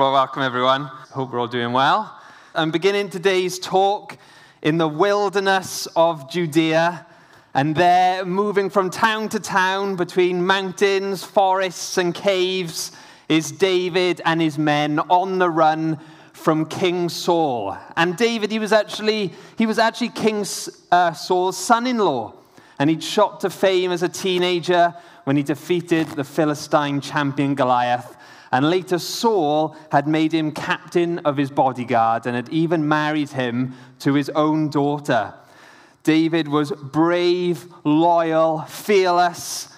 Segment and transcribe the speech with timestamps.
[0.00, 0.84] Well, welcome everyone.
[1.12, 2.18] Hope we're all doing well.
[2.54, 4.16] I'm beginning today's talk
[4.62, 7.06] in the wilderness of Judea,
[7.52, 12.92] and there, moving from town to town between mountains, forests, and caves,
[13.28, 15.98] is David and his men on the run
[16.32, 17.76] from King Saul.
[17.94, 20.46] And David, he was actually, he was actually King
[20.90, 22.32] uh, Saul's son in law.
[22.78, 24.94] And he'd shot to fame as a teenager
[25.24, 28.16] when he defeated the Philistine champion Goliath.
[28.52, 33.74] And later, Saul had made him captain of his bodyguard and had even married him
[34.00, 35.34] to his own daughter.
[36.02, 39.68] David was brave, loyal, fearless,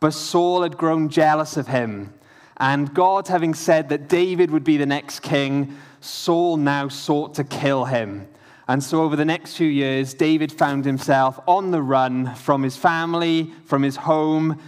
[0.00, 2.12] but Saul had grown jealous of him.
[2.56, 7.44] And God, having said that David would be the next king, Saul now sought to
[7.44, 8.28] kill him.
[8.68, 12.76] And so, over the next few years, David found himself on the run from his
[12.76, 14.60] family, from his home,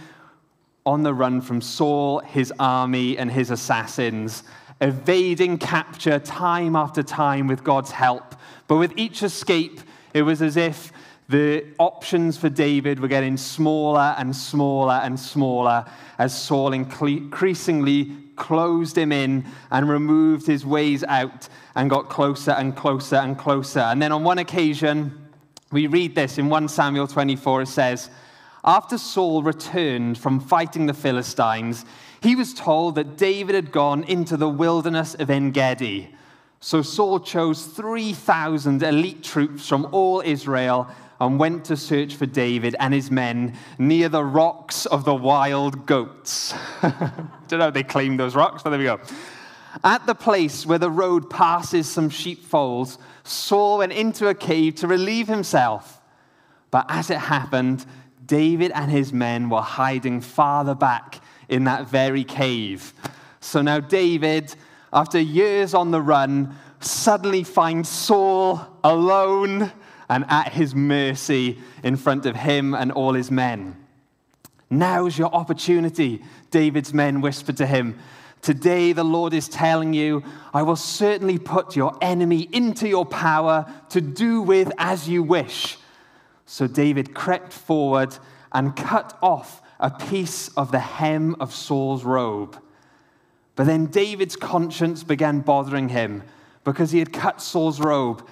[0.85, 4.43] on the run from Saul, his army, and his assassins,
[4.81, 8.35] evading capture time after time with God's help.
[8.67, 9.79] But with each escape,
[10.13, 10.91] it was as if
[11.29, 15.85] the options for David were getting smaller and smaller and smaller
[16.19, 22.75] as Saul increasingly closed him in and removed his ways out and got closer and
[22.75, 23.79] closer and closer.
[23.79, 25.17] And then on one occasion,
[25.71, 28.09] we read this in 1 Samuel 24, it says,
[28.63, 31.85] after Saul returned from fighting the Philistines,
[32.21, 36.15] he was told that David had gone into the wilderness of En Gedi.
[36.61, 40.87] So Saul chose 3,000 elite troops from all Israel
[41.19, 45.85] and went to search for David and his men near the rocks of the wild
[45.85, 46.53] goats.
[46.81, 48.99] Don't know if they claimed those rocks, but there we go.
[49.83, 54.87] At the place where the road passes some sheepfolds, Saul went into a cave to
[54.87, 55.99] relieve himself.
[56.71, 57.85] But as it happened,
[58.25, 62.93] David and his men were hiding farther back in that very cave.
[63.39, 64.55] So now David,
[64.91, 69.71] after years on the run, suddenly finds Saul alone
[70.09, 73.75] and at his mercy in front of him and all his men.
[74.69, 77.99] Now's your opportunity, David's men whispered to him.
[78.41, 83.71] Today, the Lord is telling you, I will certainly put your enemy into your power
[83.89, 85.77] to do with as you wish.
[86.45, 88.17] So David crept forward
[88.51, 92.57] and cut off a piece of the hem of Saul's robe.
[93.55, 96.23] But then David's conscience began bothering him
[96.63, 98.25] because he had cut Saul's robe.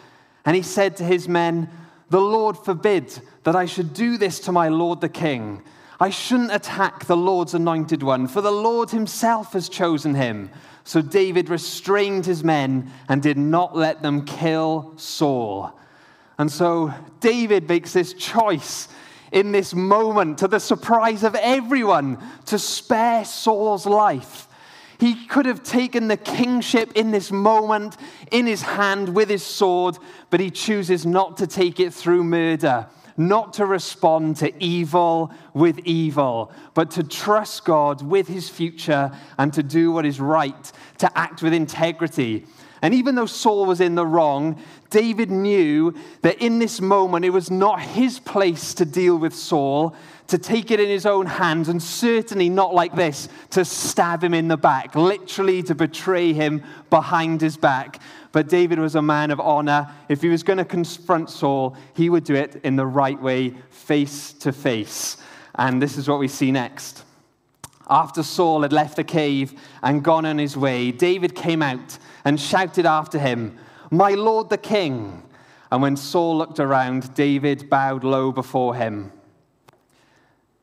[0.46, 1.70] And he said to his men,
[2.10, 5.62] The Lord forbid that I should do this to my Lord the king.
[6.00, 10.50] I shouldn't attack the Lord's anointed one, for the Lord himself has chosen him.
[10.84, 15.78] So David restrained his men and did not let them kill Saul.
[16.42, 18.88] And so David makes this choice
[19.32, 24.48] in this moment, to the surprise of everyone, to spare Saul's life.
[25.00, 27.96] He could have taken the kingship in this moment
[28.32, 30.00] in his hand with his sword,
[30.32, 32.88] but he chooses not to take it through murder,
[33.18, 39.54] not to respond to evil with evil, but to trust God with his future and
[39.54, 42.48] to do what is right, to act with integrity.
[42.82, 44.60] And even though Saul was in the wrong,
[44.90, 49.96] David knew that in this moment it was not his place to deal with Saul,
[50.28, 54.34] to take it in his own hands, and certainly not like this, to stab him
[54.34, 58.02] in the back, literally to betray him behind his back.
[58.32, 59.90] But David was a man of honor.
[60.10, 63.54] If he was going to confront Saul, he would do it in the right way,
[63.70, 65.18] face to face.
[65.56, 67.04] And this is what we see next.
[67.90, 69.54] After Saul had left the cave
[69.84, 73.58] and gone on his way, David came out and shouted after him,
[73.90, 75.24] My lord the king.
[75.72, 79.12] And when Saul looked around, David bowed low before him.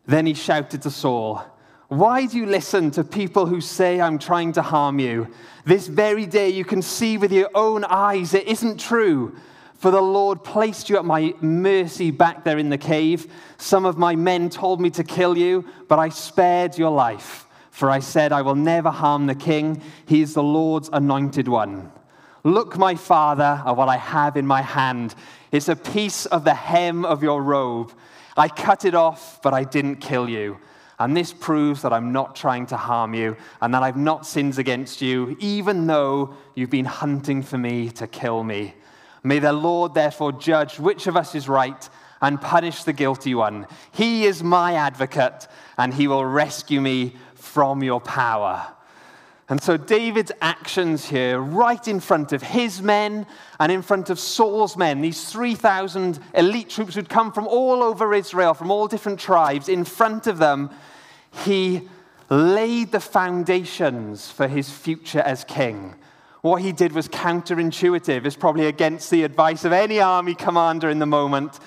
[0.07, 1.43] Then he shouted to Saul,
[1.89, 5.29] Why do you listen to people who say I'm trying to harm you?
[5.65, 9.37] This very day you can see with your own eyes it isn't true.
[9.75, 13.33] For the Lord placed you at my mercy back there in the cave.
[13.59, 17.48] Some of my men told me to kill you, but I spared your life.
[17.79, 19.81] For I said, I will never harm the king.
[20.05, 21.93] He is the Lord's anointed one.
[22.43, 25.15] Look, my father, at what I have in my hand.
[25.53, 27.93] It's a piece of the hem of your robe.
[28.37, 30.59] I cut it off, but I didn't kill you.
[30.99, 34.59] And this proves that I'm not trying to harm you and that I've not sinned
[34.59, 38.75] against you, even though you've been hunting for me to kill me.
[39.23, 41.89] May the Lord therefore judge which of us is right
[42.21, 43.67] and punish the guilty one.
[43.93, 45.47] He is my advocate,
[45.77, 47.15] and he will rescue me
[47.49, 48.75] from your power.
[49.49, 53.27] And so David's actions here, right in front of his men
[53.59, 58.13] and in front of Saul's men, these 3,000 elite troops who'd come from all over
[58.13, 60.71] Israel, from all different tribes, in front of them,
[61.45, 61.89] he
[62.29, 65.95] laid the foundations for his future as king.
[66.43, 68.27] What he did was counterintuitive.
[68.27, 71.59] It's probably against the advice of any army commander in the moment.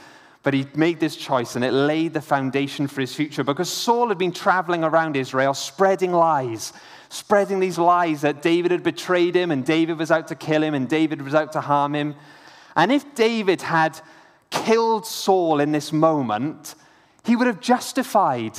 [0.44, 4.10] But he made this choice and it laid the foundation for his future because Saul
[4.10, 6.74] had been traveling around Israel spreading lies,
[7.10, 10.74] spreading these lies that David had betrayed him and David was out to kill him
[10.74, 12.16] and David was out to harm him.
[12.76, 14.00] And if David had
[14.50, 16.74] killed Saul in this moment,
[17.24, 18.58] he would have justified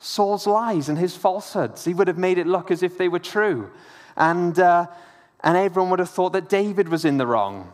[0.00, 1.84] Saul's lies and his falsehoods.
[1.84, 3.70] He would have made it look as if they were true.
[4.16, 4.86] And, uh,
[5.44, 7.70] and everyone would have thought that David was in the wrong.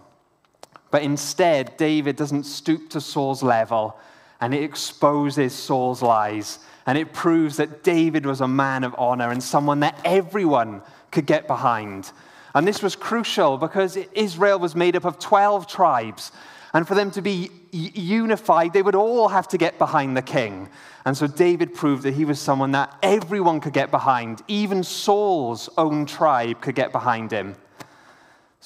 [0.90, 3.98] But instead, David doesn't stoop to Saul's level
[4.40, 6.58] and it exposes Saul's lies.
[6.86, 11.26] And it proves that David was a man of honor and someone that everyone could
[11.26, 12.12] get behind.
[12.54, 16.32] And this was crucial because Israel was made up of 12 tribes.
[16.72, 20.68] And for them to be unified, they would all have to get behind the king.
[21.04, 24.42] And so David proved that he was someone that everyone could get behind.
[24.46, 27.56] Even Saul's own tribe could get behind him.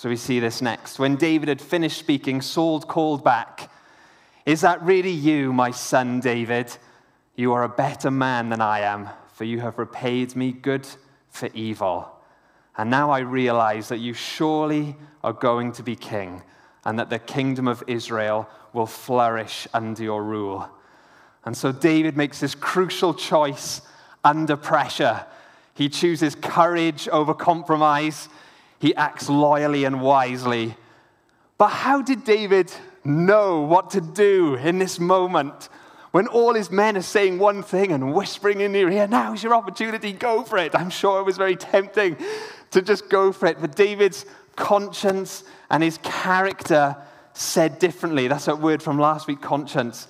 [0.00, 0.98] So we see this next.
[0.98, 3.70] When David had finished speaking, Saul called back,
[4.46, 6.74] Is that really you, my son David?
[7.36, 10.88] You are a better man than I am, for you have repaid me good
[11.28, 12.10] for evil.
[12.78, 16.44] And now I realize that you surely are going to be king,
[16.86, 20.66] and that the kingdom of Israel will flourish under your rule.
[21.44, 23.82] And so David makes this crucial choice
[24.24, 25.26] under pressure.
[25.74, 28.30] He chooses courage over compromise
[28.80, 30.74] he acts loyally and wisely.
[31.58, 32.72] But how did David
[33.04, 35.68] know what to do in this moment
[36.10, 39.54] when all his men are saying one thing and whispering in your ear, now's your
[39.54, 40.74] opportunity, go for it?
[40.74, 42.16] I'm sure it was very tempting
[42.70, 43.60] to just go for it.
[43.60, 44.24] But David's
[44.56, 46.96] conscience and his character
[47.34, 48.28] said differently.
[48.28, 50.08] That's that word from last week, conscience.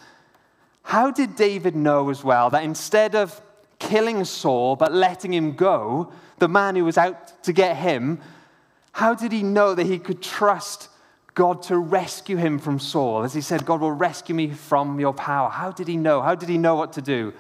[0.84, 3.40] How did David know as well that instead of
[3.80, 8.20] killing Saul but letting him go, the man who was out to get him
[8.92, 10.88] how did he know that he could trust
[11.34, 13.22] God to rescue him from Saul?
[13.22, 15.48] As he said, God will rescue me from your power.
[15.48, 16.22] How did he know?
[16.22, 17.32] How did he know what to do?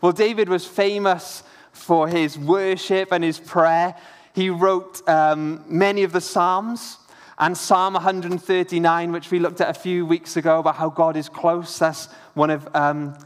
[0.00, 1.42] Well, David was famous
[1.72, 3.94] for his worship and his prayer.
[4.34, 6.98] He wrote um, many of the Psalms
[7.38, 11.28] and Psalm 139, which we looked at a few weeks ago about how God is
[11.28, 11.78] close.
[11.78, 13.16] That's one of, um,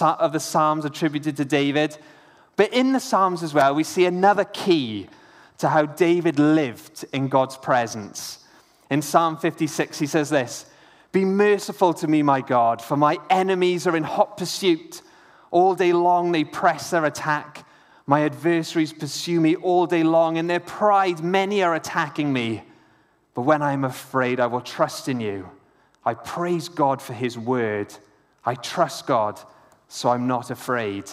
[0.00, 1.96] of the Psalms attributed to David.
[2.56, 5.08] But in the Psalms as well, we see another key
[5.58, 8.44] to how David lived in God's presence.
[8.90, 10.66] In Psalm 56, he says this
[11.12, 15.02] Be merciful to me, my God, for my enemies are in hot pursuit.
[15.50, 17.66] All day long they press their attack.
[18.06, 20.36] My adversaries pursue me all day long.
[20.36, 22.62] In their pride, many are attacking me.
[23.34, 25.50] But when I am afraid, I will trust in you.
[26.04, 27.92] I praise God for his word.
[28.44, 29.40] I trust God,
[29.88, 31.10] so I'm not afraid.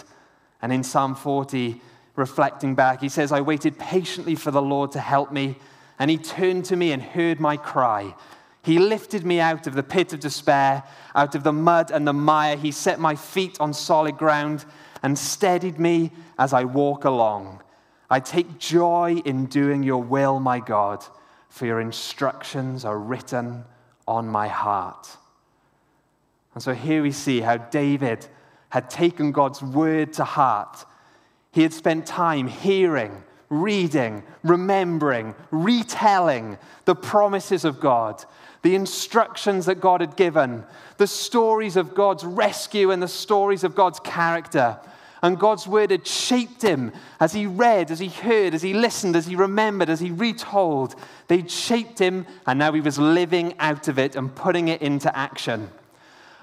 [0.62, 1.80] And in Psalm 40,
[2.16, 5.56] reflecting back, he says, I waited patiently for the Lord to help me,
[5.98, 8.14] and he turned to me and heard my cry.
[8.62, 10.84] He lifted me out of the pit of despair,
[11.14, 12.56] out of the mud and the mire.
[12.56, 14.64] He set my feet on solid ground
[15.02, 17.62] and steadied me as I walk along.
[18.08, 21.04] I take joy in doing your will, my God,
[21.50, 23.64] for your instructions are written
[24.08, 25.16] on my heart.
[26.54, 28.26] And so here we see how David
[28.70, 30.86] had taken God's word to heart
[31.54, 38.24] he had spent time hearing, reading, remembering, retelling the promises of God,
[38.62, 40.64] the instructions that God had given,
[40.96, 44.80] the stories of God's rescue and the stories of God's character.
[45.22, 49.14] And God's word had shaped him as he read, as he heard, as he listened,
[49.14, 50.96] as he remembered, as he retold.
[51.28, 55.16] They'd shaped him, and now he was living out of it and putting it into
[55.16, 55.70] action.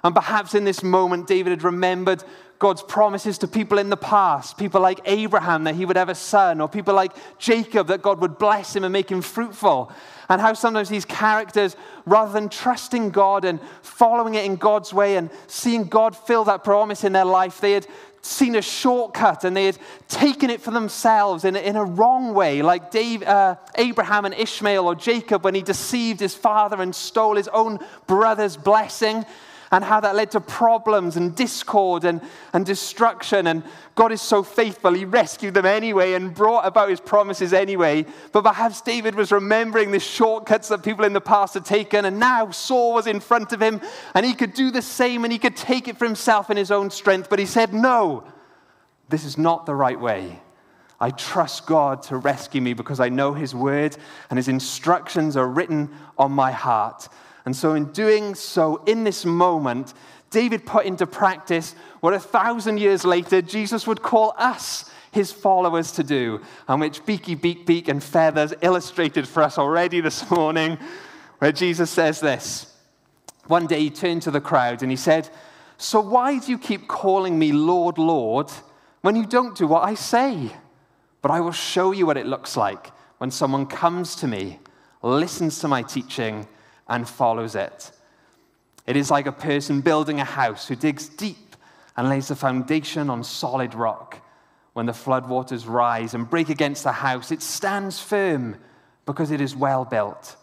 [0.04, 2.24] And perhaps in this moment, David had remembered
[2.62, 6.16] God's promises to people in the past, people like Abraham that he would have a
[6.16, 9.92] son, or people like Jacob that God would bless him and make him fruitful.
[10.30, 15.18] And how sometimes these characters, rather than trusting God and following it in God's way
[15.18, 17.88] and seeing God fill that promise in their life, they had
[18.22, 19.78] seen a shortcut and they had
[20.08, 24.36] taken it for themselves in a, in a wrong way, like Dave, uh, Abraham and
[24.36, 29.26] Ishmael or Jacob when he deceived his father and stole his own brother's blessing
[29.72, 32.22] and how that led to problems and discord and,
[32.54, 33.48] and destruction.
[33.48, 33.64] And
[33.96, 38.06] God is so faithful, He rescued them anyway and brought about His promises anyway.
[38.32, 42.20] But perhaps David was remembering the shortcuts that people in the past had taken, and
[42.20, 43.82] now Saul was in front of him,
[44.14, 46.72] and he could do the same and he could take it for himself in his
[46.72, 47.30] own strength.
[47.30, 48.26] But he said, No,
[49.10, 50.42] this is not the right way.
[51.02, 53.98] I trust God to rescue me because I know His word
[54.30, 57.10] and His instructions are written on my heart.
[57.46, 59.94] And so, in doing so, in this moment,
[60.30, 65.92] David put into practice what a thousand years later Jesus would call us his followers
[65.94, 70.78] to do, and which Beaky Beak Beak and Feathers illustrated for us already this morning,
[71.40, 72.74] where Jesus says this.
[73.48, 75.30] One day he turned to the crowd and he said,
[75.78, 78.50] So why do you keep calling me Lord, Lord,
[79.02, 80.52] when you don't do what I say?
[81.22, 84.60] But I will show you what it looks like when someone comes to me,
[85.04, 86.48] listens to my teaching,
[86.92, 87.92] and follows it.
[88.86, 91.56] It is like a person building a house who digs deep
[91.96, 94.20] and lays the foundation on solid rock.
[94.74, 98.58] When the floodwaters rise and break against the house, it stands firm
[99.06, 100.36] because it is well built.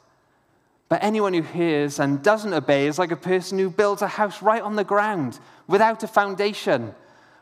[0.88, 4.40] But anyone who hears and doesn't obey is like a person who builds a house
[4.40, 6.94] right on the ground without a foundation.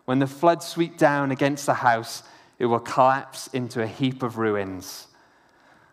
[0.05, 2.25] When the floods sweep down against the house,
[2.59, 5.07] it will collapse into a heap of ruins.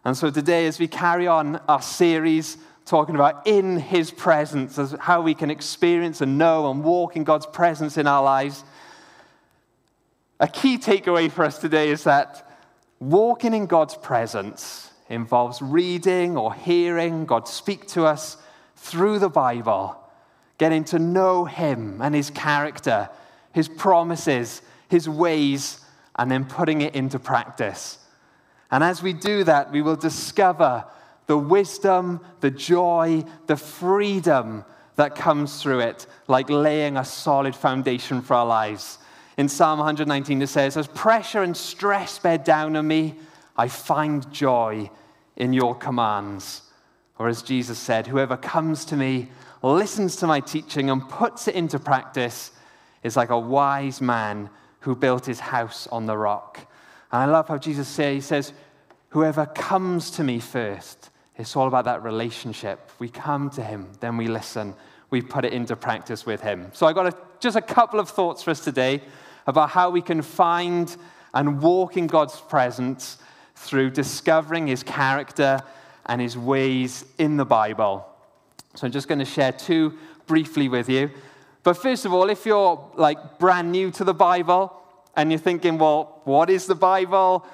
[0.03, 4.95] And so today, as we carry on our series talking about in his presence, as
[4.99, 8.63] how we can experience and know and walk in God's presence in our lives,
[10.39, 12.49] a key takeaway for us today is that
[12.99, 18.37] walking in God's presence involves reading or hearing God speak to us
[18.75, 19.95] through the Bible,
[20.57, 23.09] getting to know Him and His character,
[23.53, 25.79] His promises, His ways,
[26.17, 27.97] and then putting it into practice.
[28.69, 30.85] And as we do that, we will discover
[31.27, 34.65] the wisdom, the joy, the freedom
[34.96, 39.00] that comes through it, like laying a solid foundation for our lives.
[39.38, 43.15] In Psalm 119, it says, As pressure and stress bear down on me,
[43.58, 44.89] I find joy
[45.36, 46.62] in your commands.
[47.18, 49.30] Or as Jesus said, Whoever comes to me,
[49.62, 52.51] listens to my teaching, and puts it into practice
[53.01, 54.50] is like a wise man
[54.82, 56.60] who built his house on the rock.
[57.12, 58.53] And I love how Jesus says, He says,
[59.10, 62.91] Whoever comes to me first, it's all about that relationship.
[62.99, 64.75] We come to him, then we listen,
[65.09, 66.69] we put it into practice with him.
[66.73, 69.01] So I've got a, just a couple of thoughts for us today
[69.47, 70.95] about how we can find
[71.33, 73.17] and walk in God's presence
[73.55, 75.61] through discovering his character
[76.05, 78.07] and his ways in the Bible.
[78.75, 81.11] So I'm just going to share two briefly with you.
[81.63, 84.73] But first of all, if you're like brand new to the Bible
[85.15, 87.45] and you're thinking, well, what is the Bible?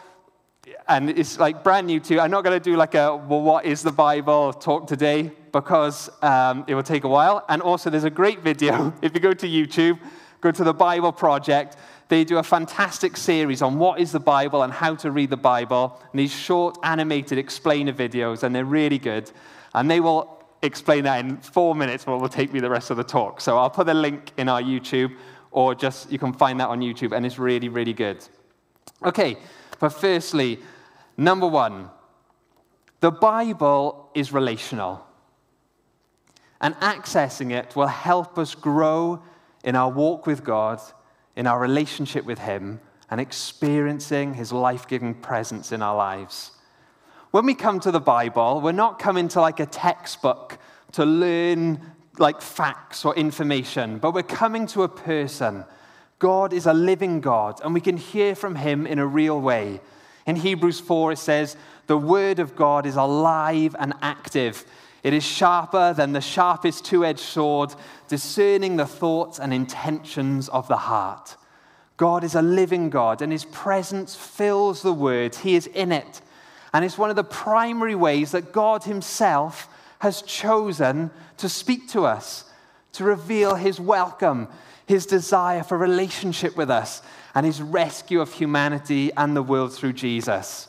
[0.88, 2.20] And it's like brand new to.
[2.20, 6.10] I'm not going to do like a, well, what is the Bible talk today because
[6.22, 7.46] um, it will take a while.
[7.50, 8.94] And also, there's a great video.
[9.02, 10.00] If you go to YouTube,
[10.42, 14.64] go to the Bible Project, they do a fantastic series on what is the Bible
[14.64, 16.02] and how to read the Bible.
[16.12, 19.32] And these short animated explainer videos, and they're really good.
[19.74, 22.90] And they will explain that in four minutes, but it will take me the rest
[22.90, 23.42] of the talk.
[23.42, 25.16] So I'll put a link in our YouTube,
[25.52, 28.28] or just you can find that on YouTube, and it's really, really good.
[29.04, 29.38] Okay,
[29.80, 30.60] but firstly,
[31.18, 31.90] number one,
[33.00, 35.06] the Bible is relational.
[36.62, 39.24] And accessing it will help us grow
[39.64, 40.82] in our walk with God,
[41.36, 46.52] in our relationship with Him, and experiencing His life giving presence in our lives.
[47.32, 50.58] When we come to the Bible, we're not coming to like a textbook
[50.94, 51.80] to learn
[52.18, 55.64] like facts or information, but we're coming to a person
[56.20, 59.80] God is a living God, and we can hear from him in a real way.
[60.26, 61.56] In Hebrews 4, it says,
[61.88, 64.66] The word of God is alive and active.
[65.02, 67.74] It is sharper than the sharpest two edged sword,
[68.10, 71.38] discerning the thoughts and intentions of the heart.
[71.96, 75.36] God is a living God, and his presence fills the word.
[75.36, 76.22] He is in it.
[76.74, 79.68] And it's one of the primary ways that God himself
[80.00, 82.46] has chosen to speak to us,
[82.94, 84.48] to reveal his welcome,
[84.90, 87.04] his desire for relationship with us,
[87.36, 90.68] and his rescue of humanity and the world through Jesus.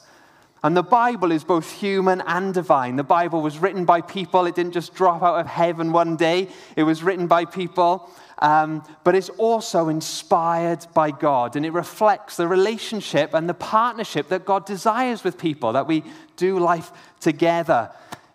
[0.62, 2.96] And the Bible is both human and divine.
[2.96, 6.50] The Bible was written by people, it didn't just drop out of heaven one day,
[6.76, 8.10] it was written by people.
[8.40, 14.28] Um, but it's also inspired by God, and it reflects the relationship and the partnership
[14.28, 16.04] that God desires with people, that we
[16.36, 17.90] do life together.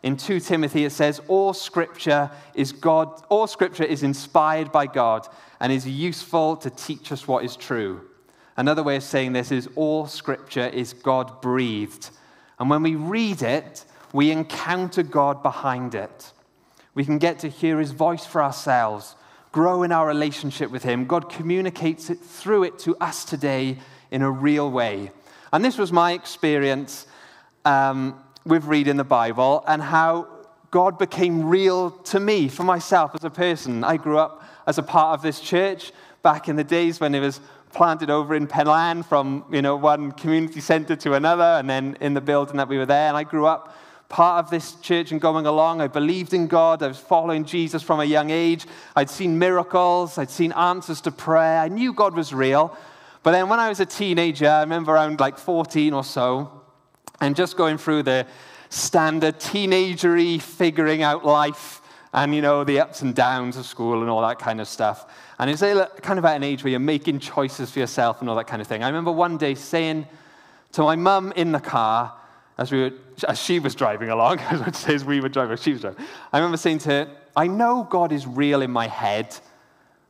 [0.06, 5.28] In 2 Timothy, it says, All scripture is God, all scripture is inspired by God
[5.60, 8.02] and is useful to teach us what is true.
[8.56, 12.12] Another way of saying this is all scripture is God breathed.
[12.60, 13.84] And when we read it,
[14.14, 16.34] we encounter God behind it.
[16.94, 19.16] We can get to hear his voice for ourselves,
[19.52, 21.08] grow in our relationship with him.
[21.08, 23.80] God communicates it through it to us today
[24.12, 25.10] in a real way.
[25.52, 27.08] And this was my experience
[27.66, 30.28] um, with reading the Bible and how
[30.72, 33.84] God became real to me, for myself as a person.
[33.84, 37.20] I grew up as a part of this church back in the days when it
[37.20, 37.40] was
[37.72, 42.14] planted over in Penlan from you know, one community centre to another, and then in
[42.14, 43.08] the building that we were there.
[43.08, 43.76] And I grew up
[44.10, 45.82] part of this church and going along.
[45.82, 46.84] I believed in God.
[46.84, 48.66] I was following Jesus from a young age.
[48.96, 50.18] I'd seen miracles.
[50.18, 51.60] I'd seen answers to prayer.
[51.60, 52.78] I knew God was real.
[53.24, 56.55] But then when I was a teenager, I remember around like 14 or so,
[57.22, 58.26] and just going through the
[58.70, 61.82] standard teenagery figuring out life
[62.14, 65.06] and, you know, the ups and downs of school and all that kind of stuff.
[65.38, 68.36] And it's kind of at an age where you're making choices for yourself and all
[68.38, 68.84] that kind of thing.
[68.84, 70.08] I remember one day saying
[70.74, 72.14] to my mum in the car,
[72.58, 72.92] as, we were,
[73.28, 76.06] as she was driving along, as I say, as we were driving, she was driving,
[76.32, 79.36] I remember saying to her, I know God is real in my head,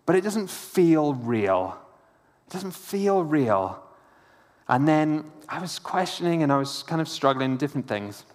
[0.05, 1.77] but it doesn't feel real.
[2.47, 3.81] It doesn't feel real.
[4.67, 8.25] And then I was questioning and I was kind of struggling with different things.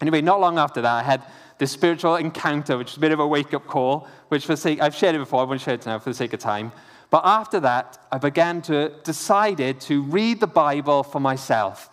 [0.00, 1.22] Anyway, not long after that, I had
[1.58, 4.80] this spiritual encounter, which is a bit of a wake up call, which for sake,
[4.80, 6.72] I've shared it before, I won't share it now for the sake of time.
[7.10, 11.90] But after that, I began to decided to read the Bible for myself.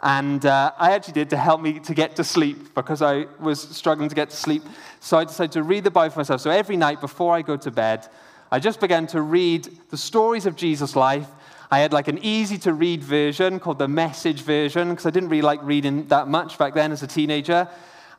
[0.00, 3.60] And uh, I actually did to help me to get to sleep because I was
[3.60, 4.62] struggling to get to sleep.
[5.00, 6.40] So I decided to read the Bible for myself.
[6.40, 8.06] So every night before I go to bed,
[8.52, 11.26] I just began to read the stories of Jesus' life.
[11.70, 15.28] I had like an easy to read version called the message version because I didn't
[15.28, 17.68] really like reading that much back then as a teenager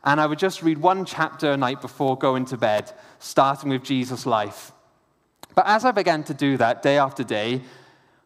[0.03, 3.83] and I would just read one chapter a night before going to bed, starting with
[3.83, 4.71] Jesus' life.
[5.55, 7.61] But as I began to do that day after day,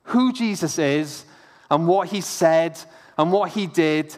[0.03, 1.25] who Jesus is
[1.72, 2.80] and what he said
[3.18, 4.15] and what he did,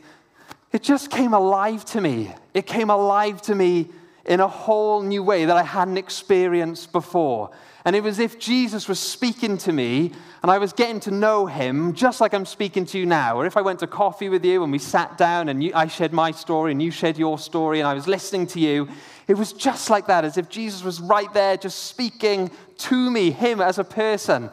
[0.72, 2.34] it just came alive to me.
[2.54, 3.90] It came alive to me
[4.26, 7.52] in a whole new way that I hadn't experienced before.
[7.86, 10.12] And it was as if Jesus was speaking to me
[10.42, 13.40] and I was getting to know him just like I'm speaking to you now.
[13.40, 15.86] Or if I went to coffee with you and we sat down and you, I
[15.86, 18.90] shared my story and you shared your story and I was listening to you,
[19.28, 22.50] it was just like that, as if Jesus was right there just speaking
[22.80, 24.50] to me, him as a person.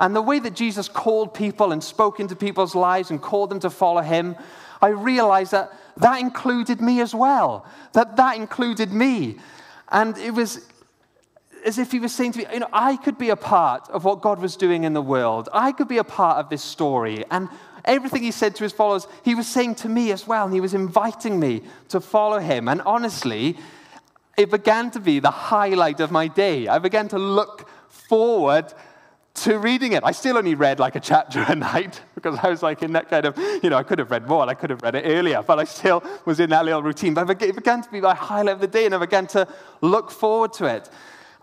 [0.00, 3.60] And the way that Jesus called people and spoke into people's lives and called them
[3.60, 4.34] to follow him,
[4.82, 7.64] I realized that that included me as well.
[7.92, 9.36] That that included me.
[9.90, 10.66] And it was
[11.64, 14.04] as if he was saying to me, you know, I could be a part of
[14.04, 15.48] what God was doing in the world.
[15.52, 17.24] I could be a part of this story.
[17.30, 17.48] And
[17.84, 20.44] everything he said to his followers, he was saying to me as well.
[20.44, 22.68] And he was inviting me to follow him.
[22.68, 23.56] And honestly,
[24.36, 26.68] it began to be the highlight of my day.
[26.68, 28.72] I began to look forward
[29.34, 30.02] to reading it.
[30.04, 33.08] I still only read like a chapter a night because I was like in that
[33.08, 35.42] kind of, you know, I could have read more, I could have read it earlier,
[35.42, 37.14] but I still was in that little routine.
[37.14, 39.46] But it began to be my highlight of the day, and I began to
[39.80, 40.90] look forward to it.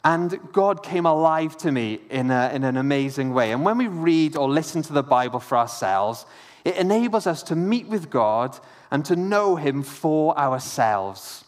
[0.08, 3.52] And God came alive to me in, a, in an amazing way.
[3.52, 6.26] And when we read or listen to the Bible for ourselves,
[6.64, 8.58] it enables us to meet with God
[8.90, 11.44] and to know Him for ourselves.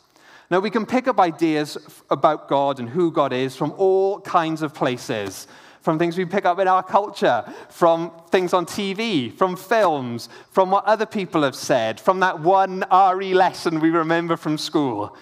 [0.51, 1.77] Now, we can pick up ideas
[2.09, 5.47] about God and who God is from all kinds of places.
[5.79, 10.69] From things we pick up in our culture, from things on TV, from films, from
[10.69, 15.15] what other people have said, from that one RE lesson we remember from school.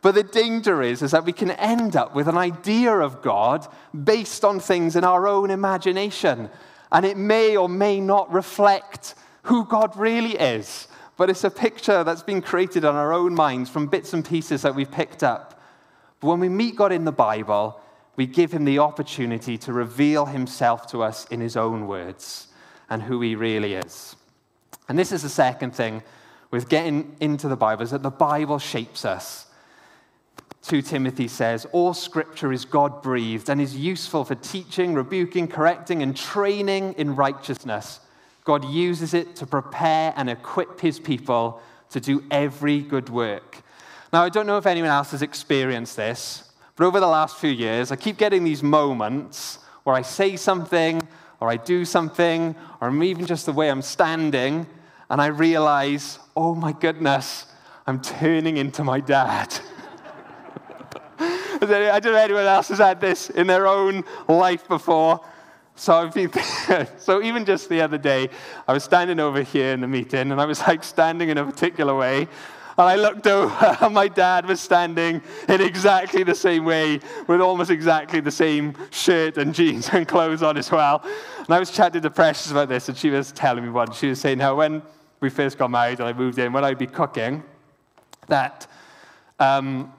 [0.00, 3.66] But the danger is, is that we can end up with an idea of God
[4.04, 6.50] based on things in our own imagination.
[6.92, 10.86] And it may or may not reflect who God really is.
[11.16, 14.62] But it's a picture that's been created on our own minds from bits and pieces
[14.62, 15.60] that we've picked up.
[16.20, 17.80] But when we meet God in the Bible,
[18.14, 22.48] we give him the opportunity to reveal himself to us in his own words
[22.88, 24.14] and who he really is.
[24.88, 26.04] And this is the second thing
[26.52, 29.46] with getting into the Bible, is that the Bible shapes us.
[30.68, 36.02] 2 Timothy says, All scripture is God breathed and is useful for teaching, rebuking, correcting,
[36.02, 38.00] and training in righteousness.
[38.44, 43.62] God uses it to prepare and equip his people to do every good work.
[44.12, 47.50] Now, I don't know if anyone else has experienced this, but over the last few
[47.50, 51.00] years, I keep getting these moments where I say something,
[51.40, 54.66] or I do something, or I'm even just the way I'm standing,
[55.08, 57.46] and I realize, oh my goodness,
[57.86, 59.58] I'm turning into my dad.
[61.62, 65.20] I don't know anyone else has had this in their own life before.
[65.74, 66.10] So,
[66.98, 68.30] so even just the other day,
[68.66, 71.44] I was standing over here in the meeting, and I was like standing in a
[71.44, 72.28] particular way, and
[72.86, 77.70] I looked over, and my dad was standing in exactly the same way, with almost
[77.70, 81.04] exactly the same shirt and jeans and clothes on as well.
[81.38, 84.08] And I was chatting to Precious about this, and she was telling me what she
[84.08, 84.82] was saying how when
[85.20, 87.42] we first got married and I moved in, when I'd be cooking,
[88.28, 88.66] that
[89.38, 89.92] um,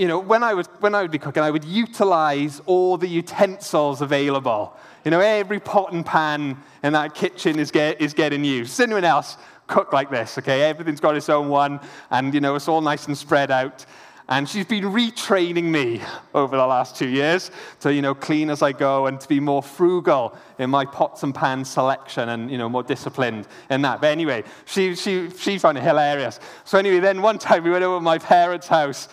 [0.00, 3.06] you know, when I, would, when I would be cooking, I would utilize all the
[3.06, 4.74] utensils available.
[5.04, 8.70] You know, every pot and pan in that kitchen is, get, is getting used.
[8.70, 9.36] Does anyone else
[9.66, 10.38] cook like this?
[10.38, 13.84] Okay, everything's got its own one, and, you know, it's all nice and spread out.
[14.30, 16.00] And she's been retraining me
[16.34, 19.38] over the last two years to, you know, clean as I go and to be
[19.38, 24.00] more frugal in my pots and pans selection and, you know, more disciplined in that.
[24.00, 26.40] But anyway, she, she, she found it hilarious.
[26.64, 29.08] So anyway, then one time we went over to my parents' house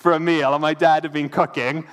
[0.00, 1.86] for a meal and my dad had been cooking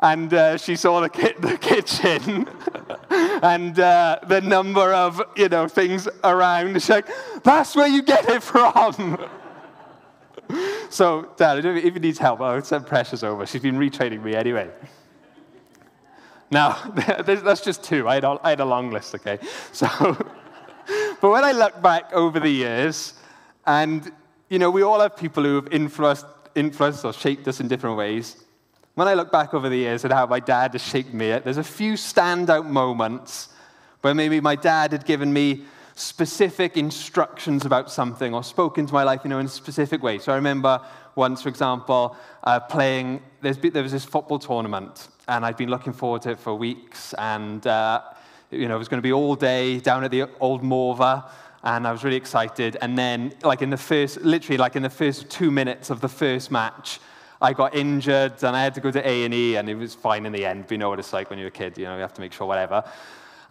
[0.00, 2.48] and uh, she saw the, ki- the kitchen
[3.10, 6.74] and uh, the number of, you know, things around.
[6.74, 7.08] She's like,
[7.42, 9.18] that's where you get it from.
[10.88, 13.44] so, Dad, if he needs help, I'll send Precious over.
[13.44, 14.70] She's been retraining me anyway.
[16.50, 18.08] Now, that's just two.
[18.08, 19.40] I had, had a long list, okay?
[19.72, 19.88] So,
[21.20, 23.14] but when I look back over the years,
[23.66, 24.12] and,
[24.48, 26.24] you know, we all have people who have influenced,
[26.58, 28.44] influenced or shaped us in different ways.
[28.94, 31.56] When I look back over the years at how my dad has shaped me, there's
[31.56, 33.48] a few standout moments
[34.00, 39.02] where maybe my dad had given me specific instructions about something or spoken to my
[39.02, 40.18] life you know, in a specific way.
[40.18, 40.80] So I remember
[41.14, 46.22] once, for example, uh, playing, there was this football tournament, and I'd been looking forward
[46.22, 48.02] to it for weeks, and uh,
[48.50, 51.28] you know, it was going to be all day down at the old Morfa,
[51.64, 52.76] and I was really excited.
[52.80, 56.08] And then, like in the first, literally, like in the first two minutes of the
[56.08, 57.00] first match,
[57.40, 60.32] I got injured and I had to go to A&E and it was fine in
[60.32, 60.64] the end.
[60.64, 62.20] But you know what it's like when you're a kid, you know, you have to
[62.20, 62.84] make sure whatever.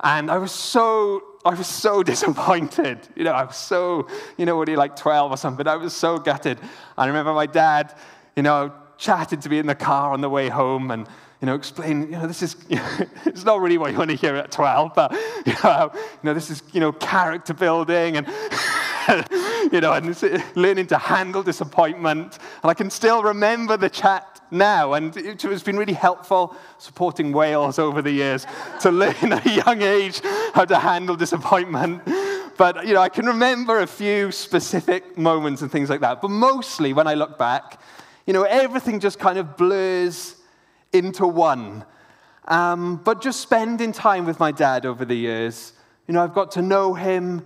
[0.01, 2.99] And I was so, I was so disappointed.
[3.15, 5.95] You know, I was so, you know, when you're like 12 or something, I was
[5.95, 6.59] so gutted.
[6.97, 7.95] I remember my dad,
[8.35, 11.07] you know, chatted to me in the car on the way home and,
[11.41, 14.09] you know, explain, you know, this is, you know, it's not really what you want
[14.09, 15.11] to hear at 12, but,
[15.45, 18.27] you know, you know this is, you know, character building and,
[19.71, 22.39] you know, and learning to handle disappointment.
[22.63, 24.93] And I can still remember the chat now.
[24.93, 28.45] And it has been really helpful supporting Wales over the years
[28.81, 30.21] to learn at a young age
[30.53, 32.01] how to handle disappointment.
[32.57, 36.21] But, you know, I can remember a few specific moments and things like that.
[36.21, 37.79] But mostly when I look back,
[38.25, 40.36] you know, everything just kind of blurs
[40.93, 41.85] into one.
[42.47, 45.73] Um, but just spending time with my dad over the years,
[46.07, 47.43] you know, I've got to know him,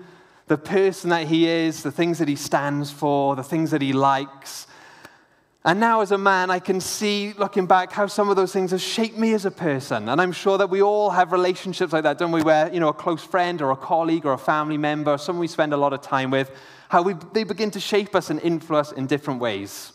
[0.47, 3.93] the person that he is, the things that he stands for, the things that he
[3.93, 4.67] likes.
[5.63, 8.71] And now, as a man, I can see, looking back, how some of those things
[8.71, 10.09] have shaped me as a person.
[10.09, 12.41] And I'm sure that we all have relationships like that, don't we?
[12.41, 15.47] Where, you know, a close friend or a colleague or a family member, someone we
[15.47, 16.51] spend a lot of time with,
[16.89, 19.93] how we, they begin to shape us and influence us in different ways.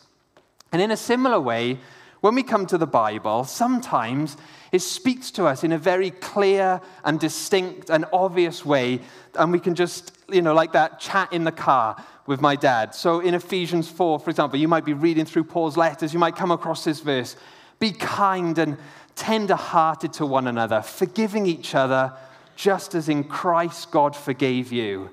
[0.71, 1.79] And in a similar way,
[2.27, 4.37] when we come to the Bible, sometimes
[4.73, 9.01] it speaks to us in a very clear and distinct and obvious way,
[9.37, 12.97] and we can just, you know, like that chat in the car with my dad.
[12.97, 16.35] So in Ephesians 4, for example, you might be reading through Paul's letters, you might
[16.35, 17.37] come across this verse
[17.79, 18.77] Be kind and
[19.15, 22.13] tender hearted to one another, forgiving each other,
[22.57, 25.11] just as in Christ God forgave you.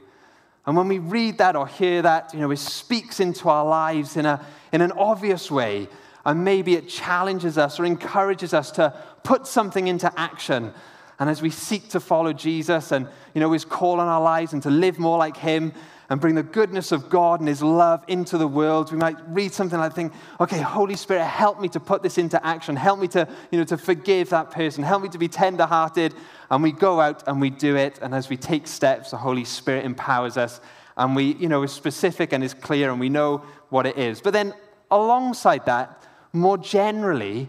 [0.65, 4.17] And when we read that or hear that, you know, it speaks into our lives
[4.17, 5.89] in, a, in an obvious way.
[6.25, 10.73] And maybe it challenges us or encourages us to put something into action.
[11.19, 14.53] And as we seek to follow Jesus and, you know, his call on our lives
[14.53, 15.73] and to live more like him,
[16.09, 18.91] and bring the goodness of God and His love into the world.
[18.91, 22.45] We might read something like think, okay, Holy Spirit, help me to put this into
[22.45, 22.75] action.
[22.75, 24.83] Help me to, you know, to forgive that person.
[24.83, 26.13] Help me to be tender-hearted.
[26.51, 27.99] And we go out and we do it.
[28.01, 30.61] And as we take steps, the Holy Spirit empowers us.
[30.97, 34.21] And we, you know, is specific and is clear and we know what it is.
[34.21, 34.53] But then
[34.91, 36.02] alongside that,
[36.33, 37.47] more generally,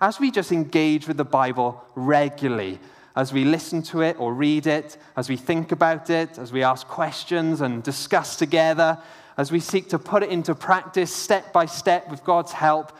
[0.00, 2.80] as we just engage with the Bible regularly,
[3.14, 6.62] as we listen to it or read it, as we think about it, as we
[6.62, 8.98] ask questions and discuss together,
[9.36, 12.96] as we seek to put it into practice step by step with God's help,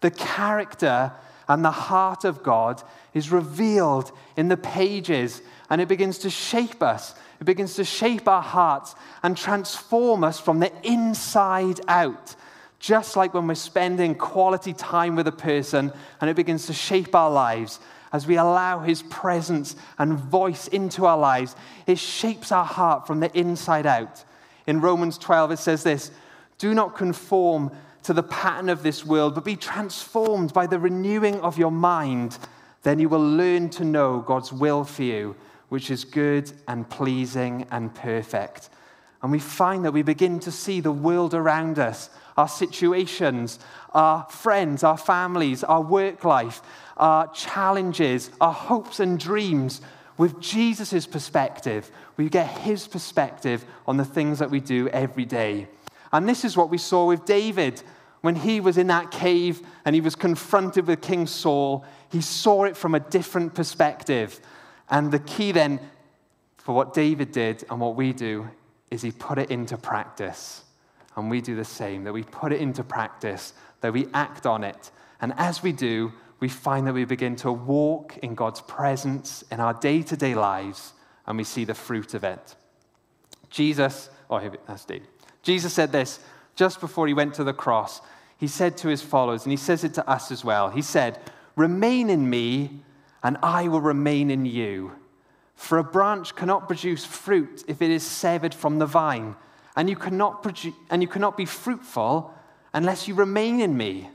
[0.00, 1.12] the character
[1.48, 6.82] and the heart of God is revealed in the pages and it begins to shape
[6.82, 7.14] us.
[7.40, 12.36] It begins to shape our hearts and transform us from the inside out.
[12.80, 17.14] Just like when we're spending quality time with a person and it begins to shape
[17.14, 17.78] our lives
[18.12, 21.54] as we allow His presence and voice into our lives,
[21.86, 24.24] it shapes our heart from the inside out.
[24.66, 26.10] In Romans 12, it says this
[26.58, 27.70] Do not conform
[28.02, 32.38] to the pattern of this world, but be transformed by the renewing of your mind.
[32.82, 35.36] Then you will learn to know God's will for you,
[35.68, 38.70] which is good and pleasing and perfect.
[39.22, 42.08] And we find that we begin to see the world around us,
[42.40, 43.58] our situations,
[43.92, 46.62] our friends, our families, our work life,
[46.96, 49.82] our challenges, our hopes and dreams
[50.16, 51.90] with Jesus' perspective.
[52.16, 55.68] We get his perspective on the things that we do every day.
[56.12, 57.82] And this is what we saw with David
[58.22, 61.84] when he was in that cave and he was confronted with King Saul.
[62.10, 64.40] He saw it from a different perspective.
[64.88, 65.78] And the key then
[66.56, 68.48] for what David did and what we do
[68.90, 70.64] is he put it into practice.
[71.20, 74.64] And we do the same, that we put it into practice, that we act on
[74.64, 74.90] it.
[75.20, 79.60] And as we do, we find that we begin to walk in God's presence in
[79.60, 80.94] our day to day lives,
[81.26, 82.56] and we see the fruit of it.
[83.50, 85.02] Jesus, oh, that's Dave.
[85.42, 86.20] Jesus said this
[86.56, 88.00] just before he went to the cross.
[88.38, 90.70] He said to his followers, and he says it to us as well.
[90.70, 91.18] He said,
[91.56, 92.82] Remain in me,
[93.22, 94.92] and I will remain in you.
[95.54, 99.36] For a branch cannot produce fruit if it is severed from the vine,
[99.76, 102.34] and you cannot, produce, and you cannot be fruitful
[102.72, 104.08] unless you remain in me.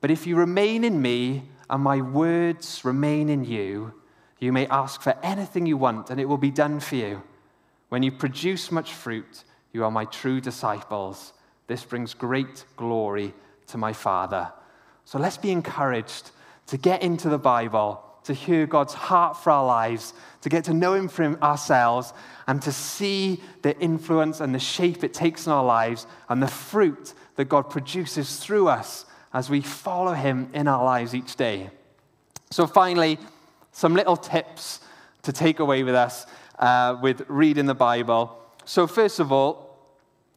[0.00, 3.92] But if you remain in me, and my words remain in you,
[4.38, 7.22] you may ask for anything you want, and it will be done for you.
[7.88, 11.32] When you produce much fruit, you are my true disciples.
[11.66, 13.34] This brings great glory
[13.66, 14.52] to my Father.
[15.04, 16.30] So let's be encouraged
[16.68, 20.12] to get into the Bible, to hear God's heart for our lives,
[20.42, 22.12] to get to know Him for ourselves,
[22.46, 26.46] and to see the influence and the shape it takes in our lives and the
[26.46, 31.70] fruit that God produces through us as we follow Him in our lives each day.
[32.50, 33.18] So, finally,
[33.72, 34.80] some little tips
[35.22, 36.26] to take away with us
[36.58, 38.38] uh, with reading the Bible.
[38.66, 39.78] So, first of all,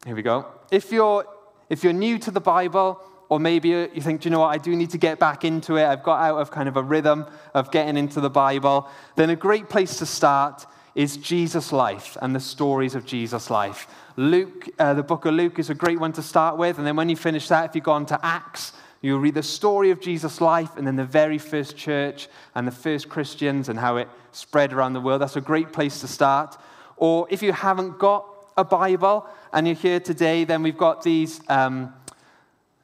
[0.06, 0.46] here we go.
[0.72, 1.26] If you're,
[1.70, 3.02] if you're new to the Bible,
[3.32, 5.78] or maybe you think, do you know what, I do need to get back into
[5.78, 5.86] it.
[5.86, 8.90] I've got out of kind of a rhythm of getting into the Bible.
[9.16, 10.66] Then a great place to start
[10.96, 13.88] is Jesus' life and the stories of Jesus' life.
[14.18, 16.78] Luke, uh, the book of Luke, is a great one to start with.
[16.78, 19.44] And then when you finish that, if you go on to Acts, you'll read the
[19.44, 23.80] story of Jesus' life and then the very first church and the first Christians and
[23.80, 25.22] how it spread around the world.
[25.22, 26.58] That's a great place to start.
[26.98, 28.26] Or if you haven't got
[28.58, 31.40] a Bible and you're here today, then we've got these.
[31.48, 31.94] Um,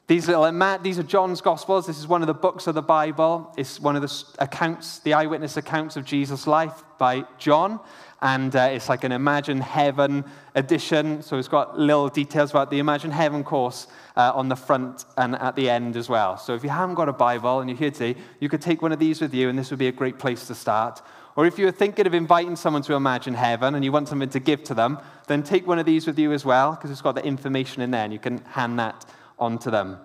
[0.08, 1.86] these little, these are John's Gospels.
[1.86, 3.52] This is one of the books of the Bible.
[3.58, 7.78] It's one of the accounts, the eyewitness accounts of Jesus' life by John.
[8.22, 11.22] And uh, it's like an Imagine Heaven edition.
[11.22, 15.36] So it's got little details about the Imagine Heaven course uh, on the front and
[15.36, 16.38] at the end as well.
[16.38, 18.92] So if you haven't got a Bible and you're here today, you could take one
[18.92, 21.02] of these with you, and this would be a great place to start.
[21.36, 24.40] Or if you're thinking of inviting someone to Imagine Heaven and you want something to
[24.40, 27.14] give to them, then take one of these with you as well, because it's got
[27.14, 29.04] the information in there, and you can hand that
[29.38, 29.98] onto them.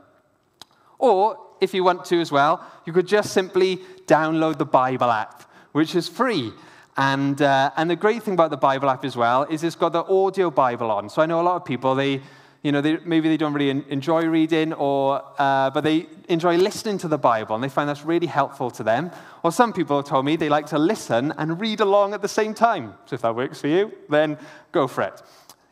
[1.00, 5.50] Or, if you want to as well, you could just simply download the Bible app,
[5.72, 6.52] which is free.
[6.98, 9.94] And, uh, and the great thing about the Bible app as well is it's got
[9.94, 11.10] the audio Bible on.
[11.10, 12.22] So I know a lot of people, they,
[12.62, 16.98] you know, they, maybe they don't really enjoy reading, or, uh, but they enjoy listening
[17.00, 19.12] to the Bible, and they find that's really helpful to them.
[19.44, 22.28] Or some people have told me they like to listen and read along at the
[22.28, 22.94] same time.
[23.06, 24.38] So if that works for you, then
[24.72, 25.22] go for it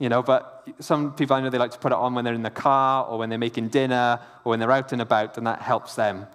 [0.01, 2.33] you know, but some people I know they like to put it on when they're
[2.33, 5.45] in the car or when they're making dinner or when they're out and about, and
[5.45, 6.25] that helps them.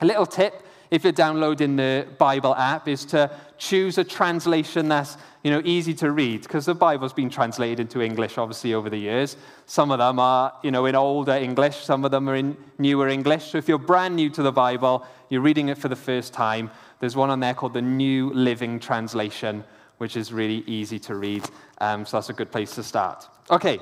[0.00, 5.16] A little tip if you're downloading the Bible app is to choose a translation that's
[5.44, 8.96] you know, easy to read because the Bible's been translated into English obviously over the
[8.96, 9.36] years.
[9.66, 13.08] Some of them are you know, in older English, some of them are in newer
[13.08, 13.52] English.
[13.52, 16.72] So if you're brand new to the Bible, you're reading it for the first time,
[16.98, 19.62] there's one on there called the New Living Translation,
[19.98, 21.44] which is really easy to read.
[21.78, 23.28] Um, so that's a good place to start.
[23.50, 23.78] Okay.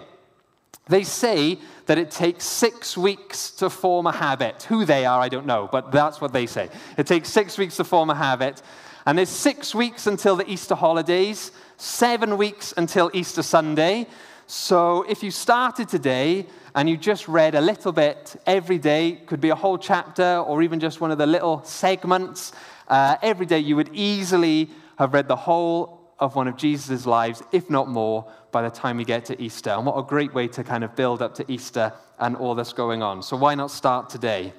[0.86, 4.64] They say that it takes six weeks to form a habit.
[4.64, 6.68] Who they are, I don't know, but that's what they say.
[6.98, 8.60] It takes six weeks to form a habit.
[9.06, 14.06] And there's six weeks until the Easter holidays, seven weeks until Easter Sunday.
[14.46, 19.40] So if you started today and you just read a little bit every day, could
[19.40, 22.52] be a whole chapter or even just one of the little segments,
[22.88, 27.42] uh, every day you would easily have read the whole of one of Jesus' lives,
[27.52, 29.70] if not more, by the time we get to Easter.
[29.70, 32.72] And what a great way to kind of build up to Easter and all that's
[32.72, 33.22] going on.
[33.22, 34.52] So, why not start today?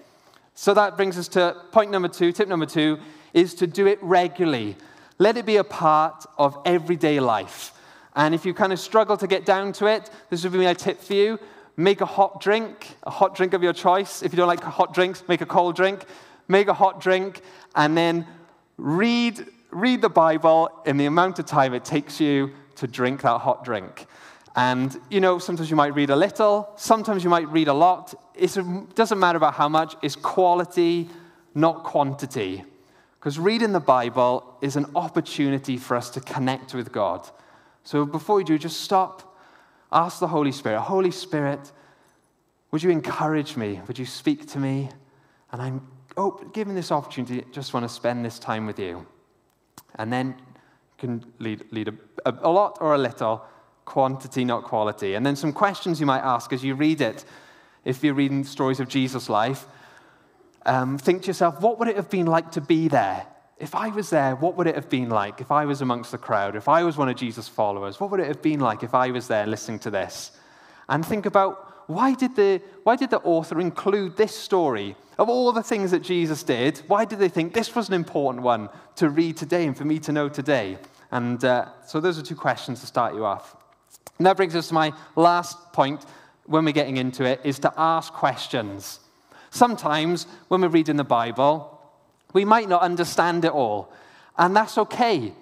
[0.53, 2.31] So, that brings us to point number two.
[2.31, 2.99] Tip number two
[3.33, 4.75] is to do it regularly.
[5.17, 7.71] Let it be a part of everyday life.
[8.15, 10.73] And if you kind of struggle to get down to it, this would be my
[10.73, 11.39] tip for you.
[11.77, 14.23] Make a hot drink, a hot drink of your choice.
[14.23, 16.05] If you don't like hot drinks, make a cold drink.
[16.47, 17.41] Make a hot drink
[17.75, 18.27] and then
[18.77, 23.39] read read the Bible in the amount of time it takes you to drink that
[23.39, 24.07] hot drink.
[24.55, 28.13] And, you know, sometimes you might read a little, sometimes you might read a lot.
[28.33, 28.57] It
[28.95, 31.09] doesn't matter about how much, it's quality,
[31.53, 32.63] not quantity.
[33.19, 37.29] Because reading the Bible is an opportunity for us to connect with God.
[37.83, 39.37] So before you do, just stop,
[39.91, 41.71] ask the Holy Spirit, Holy Spirit,
[42.71, 43.81] would you encourage me?
[43.87, 44.89] Would you speak to me?
[45.51, 49.05] And I'm oh, given this opportunity, just want to spend this time with you.
[49.97, 50.35] And then
[50.97, 51.89] can lead, lead
[52.25, 53.45] a, a, lot or a little,
[53.85, 55.13] quantity, not quality.
[55.13, 57.25] And then some questions you might ask as you read it.
[57.83, 59.65] If you're reading stories of Jesus' life,
[60.65, 63.27] um, think to yourself, what would it have been like to be there?
[63.57, 65.39] If I was there, what would it have been like?
[65.39, 68.19] If I was amongst the crowd, if I was one of Jesus' followers, what would
[68.19, 70.31] it have been like if I was there listening to this?
[70.89, 74.95] And think about why did, the, why did the author include this story?
[75.17, 78.43] Of all the things that Jesus did, why did they think this was an important
[78.43, 80.77] one to read today and for me to know today?
[81.11, 83.55] And uh, so those are two questions to start you off.
[84.17, 86.05] And that brings us to my last point
[86.45, 88.99] when we're getting into it, is to ask questions.
[89.49, 91.79] Sometimes when we're reading the Bible,
[92.33, 93.91] we might not understand it all,
[94.37, 95.33] and that's okay.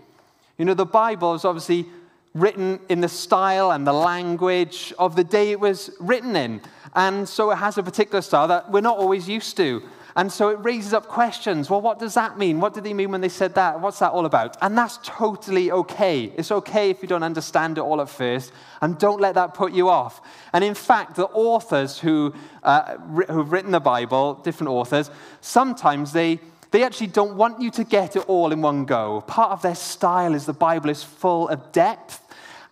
[0.58, 1.88] You know, the Bible is obviously
[2.34, 6.62] written in the style and the language of the day it was written in.
[6.96, 9.84] And so it has a particular style that we're not always used to.
[10.16, 11.70] And so it raises up questions.
[11.70, 12.60] Well, what does that mean?
[12.60, 13.82] What did they mean when they said that?
[13.82, 14.58] What's that all about?
[14.62, 16.32] And that's totally okay.
[16.38, 19.74] It's okay if you don't understand it all at first, and don't let that put
[19.74, 20.22] you off.
[20.54, 25.10] And in fact, the authors who, uh, who've written the Bible, different authors,
[25.42, 26.40] sometimes they
[26.74, 29.22] they actually don't want you to get it all in one go.
[29.22, 32.23] Part of their style is the Bible is full of depth.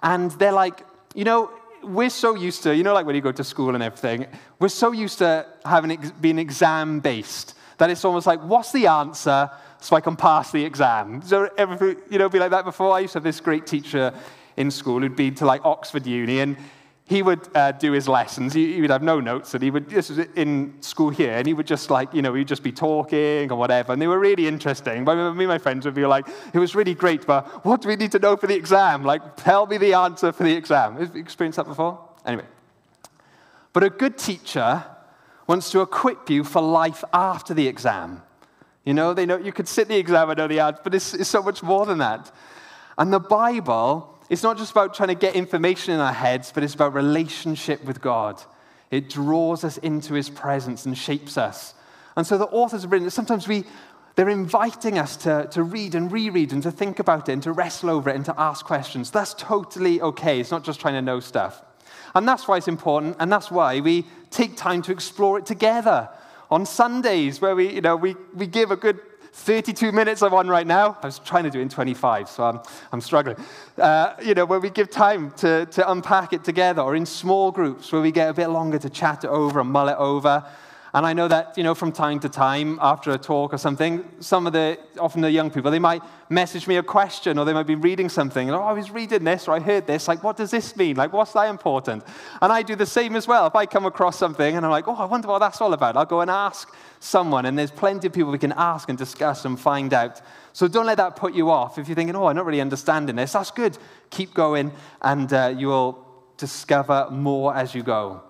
[0.03, 1.51] And they're like, you know,
[1.83, 4.27] we're so used to, you know, like when you go to school and everything,
[4.59, 8.85] we're so used to having it being exam based that it's almost like, what's the
[8.87, 11.23] answer so I can pass the exam?
[11.23, 12.93] So, everything, you know, be like that before?
[12.93, 14.13] I used to have this great teacher
[14.55, 16.57] in school who'd been to like Oxford Uni, and
[17.11, 18.53] he would uh, do his lessons.
[18.53, 21.45] He, he, would have no notes, and he would, this was in school here, and
[21.45, 24.17] he would just like, you know, he'd just be talking or whatever, and they were
[24.17, 25.03] really interesting.
[25.03, 27.89] But me and my friends would be like, it was really great, but what do
[27.89, 29.03] we need to know for the exam?
[29.03, 30.95] Like, tell me the answer for the exam.
[30.95, 31.99] Have you experienced that before?
[32.25, 32.45] Anyway.
[33.73, 34.85] But a good teacher
[35.47, 38.23] wants to equip you for life after the exam.
[38.85, 41.13] You know, they know you could sit the exam and know the answer, but it's,
[41.13, 42.31] it's so much more than that.
[42.97, 46.63] And the Bible it's not just about trying to get information in our heads, but
[46.63, 48.41] it's about relationship with God.
[48.89, 51.73] It draws us into his presence and shapes us.
[52.15, 53.65] And so the authors have written that sometimes we,
[54.15, 57.51] they're inviting us to, to read and reread and to think about it and to
[57.51, 59.11] wrestle over it and to ask questions.
[59.11, 60.39] That's totally okay.
[60.39, 61.61] It's not just trying to know stuff.
[62.15, 66.07] And that's why it's important, and that's why we take time to explore it together
[66.49, 69.01] on Sundays, where we, you know, we, we give a good
[69.33, 70.97] 32 minutes I'm on right now.
[71.01, 72.59] I was trying to do it in 25, so I'm,
[72.91, 73.37] I'm struggling.
[73.77, 77.51] Uh, you know, where we give time to, to unpack it together, or in small
[77.51, 80.43] groups where we get a bit longer to chat it over and mull it over.
[80.93, 84.03] And I know that, you know, from time to time, after a talk or something,
[84.19, 87.53] some of the, often the young people, they might message me a question or they
[87.53, 88.49] might be reading something.
[88.49, 90.09] And, oh, I was reading this or I heard this.
[90.09, 90.97] Like, what does this mean?
[90.97, 92.03] Like, what's that important?
[92.41, 93.47] And I do the same as well.
[93.47, 95.95] If I come across something and I'm like, oh, I wonder what that's all about,
[95.95, 97.45] I'll go and ask someone.
[97.45, 100.21] And there's plenty of people we can ask and discuss and find out.
[100.51, 101.77] So don't let that put you off.
[101.77, 103.77] If you're thinking, oh, I'm not really understanding this, that's good.
[104.09, 108.23] Keep going and uh, you will discover more as you go.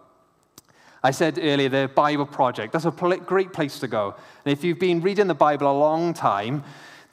[1.03, 2.73] I said earlier, the Bible Project.
[2.73, 4.15] That's a great place to go.
[4.45, 6.63] And if you've been reading the Bible a long time,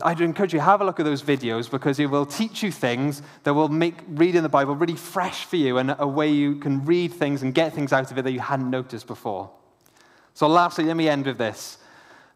[0.00, 2.70] I'd encourage you to have a look at those videos because it will teach you
[2.70, 6.56] things that will make reading the Bible really fresh for you and a way you
[6.56, 9.50] can read things and get things out of it that you hadn't noticed before.
[10.34, 11.78] So, lastly, let me end with this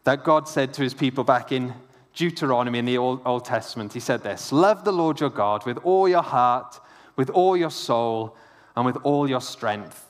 [0.03, 1.73] that God said to his people back in
[2.13, 3.93] Deuteronomy in the Old, Old Testament.
[3.93, 6.81] He said this Love the Lord your God with all your heart,
[7.15, 8.35] with all your soul,
[8.75, 10.05] and with all your strength.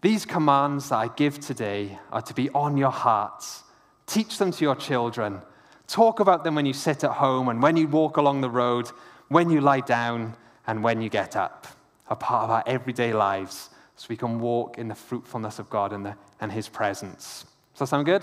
[0.00, 3.64] These commands that I give today are to be on your hearts.
[4.06, 5.42] Teach them to your children.
[5.88, 8.88] Talk about them when you sit at home and when you walk along the road,
[9.28, 11.66] when you lie down and when you get up.
[12.08, 15.92] A part of our everyday lives so we can walk in the fruitfulness of God
[15.92, 17.44] and, the, and His presence.
[17.74, 18.22] Does that sound good?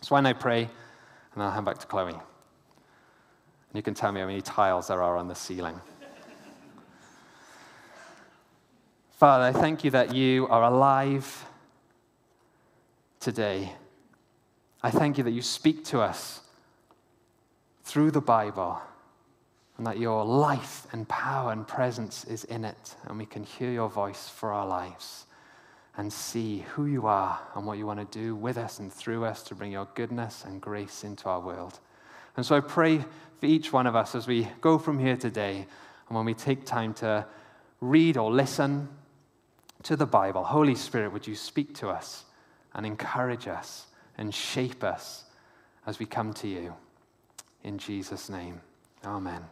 [0.00, 0.68] So why I pray
[1.34, 2.12] and I'll hand back to Chloe.
[2.12, 2.22] And
[3.72, 5.80] you can tell me how many tiles there are on the ceiling.
[9.16, 11.46] Father, I thank you that you are alive
[13.20, 13.72] today.
[14.82, 16.40] I thank you that you speak to us
[17.84, 18.82] through the Bible
[19.78, 23.70] and that your life and power and presence is in it, and we can hear
[23.70, 25.26] your voice for our lives
[25.96, 29.24] and see who you are and what you want to do with us and through
[29.24, 31.78] us to bring your goodness and grace into our world.
[32.36, 32.98] And so I pray
[33.38, 35.66] for each one of us as we go from here today
[36.08, 37.24] and when we take time to
[37.80, 38.88] read or listen
[39.84, 42.24] to the Bible, Holy Spirit, would you speak to us
[42.74, 43.86] and encourage us
[44.18, 45.24] and shape us
[45.86, 46.74] as we come to you?
[47.62, 48.60] In Jesus' name,
[49.04, 49.42] amen.